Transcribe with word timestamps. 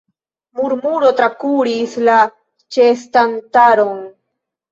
Murmuro 0.59 1.11
trakuris 1.19 1.93
la 2.07 2.15
ĉeestantaron. 2.77 4.01